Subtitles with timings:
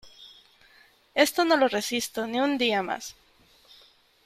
[1.13, 3.13] Esto no lo resisto ni un día más.